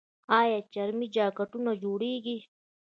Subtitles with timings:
[0.39, 2.37] آیا چرمي جاکټونه جوړیږي؟